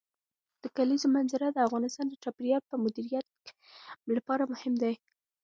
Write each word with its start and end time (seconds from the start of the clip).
د 0.63 0.63
کلیزو 0.77 1.07
منظره 1.15 1.47
د 1.51 1.57
افغانستان 1.67 2.05
د 2.09 2.13
چاپیریال 2.23 2.63
د 2.67 2.71
مدیریت 2.85 3.27
لپاره 4.15 4.43
مهم 4.51 4.73
دي. 4.81 4.93